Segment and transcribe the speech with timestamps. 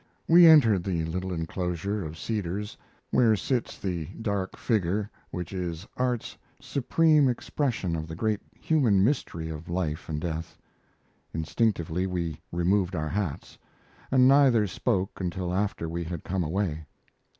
[0.27, 2.75] We entered the little inclosure of cedars
[3.11, 9.49] where sits the dark figure which is art's supreme expression of the great human mystery
[9.51, 10.57] of life and death.
[11.35, 13.59] Instinctively we removed our hats,
[14.09, 16.87] and neither spoke until after we had come away.